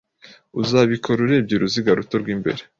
Uzabikora 0.61 1.17
urebye 1.21 1.53
uruziga 1.55 1.97
ruto 1.97 2.15
rw'imbere 2.21 2.61